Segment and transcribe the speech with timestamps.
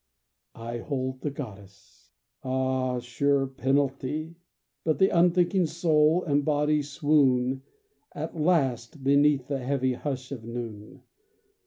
[0.55, 2.09] I hold the goddess!
[2.43, 4.33] Ah, sure penalty!
[4.83, 7.61] But the unthinking soul and body swoon
[8.11, 11.03] At last beneath the heavy hush of noon.